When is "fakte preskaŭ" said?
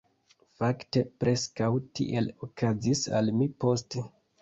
0.61-1.69